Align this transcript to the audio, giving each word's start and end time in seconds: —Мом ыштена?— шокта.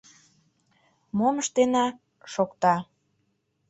—Мом 1.17 1.35
ыштена?— 1.43 1.85
шокта. 2.33 2.75